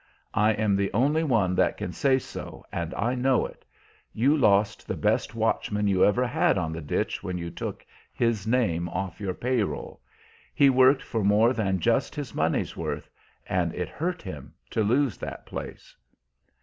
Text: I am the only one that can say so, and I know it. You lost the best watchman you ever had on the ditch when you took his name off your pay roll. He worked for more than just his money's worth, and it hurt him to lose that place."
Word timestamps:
I 0.33 0.53
am 0.53 0.75
the 0.75 0.91
only 0.93 1.23
one 1.23 1.53
that 1.53 1.77
can 1.77 1.93
say 1.93 2.17
so, 2.17 2.65
and 2.71 2.91
I 2.95 3.13
know 3.13 3.45
it. 3.45 3.63
You 4.13 4.35
lost 4.35 4.87
the 4.87 4.97
best 4.97 5.35
watchman 5.35 5.85
you 5.85 6.03
ever 6.03 6.25
had 6.25 6.57
on 6.57 6.73
the 6.73 6.81
ditch 6.81 7.21
when 7.21 7.37
you 7.37 7.51
took 7.51 7.85
his 8.11 8.47
name 8.47 8.89
off 8.89 9.21
your 9.21 9.35
pay 9.35 9.61
roll. 9.61 10.01
He 10.55 10.71
worked 10.71 11.03
for 11.03 11.23
more 11.23 11.53
than 11.53 11.79
just 11.79 12.15
his 12.15 12.33
money's 12.33 12.75
worth, 12.75 13.11
and 13.45 13.75
it 13.75 13.89
hurt 13.89 14.23
him 14.23 14.55
to 14.71 14.81
lose 14.83 15.17
that 15.19 15.45
place." 15.45 15.95